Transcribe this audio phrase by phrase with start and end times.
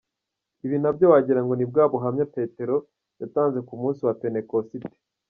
[0.65, 2.75] Ibi nabyo wagirango ni bwa buhamya Petero
[3.19, 4.95] yatanze ku munsi wa penekositi.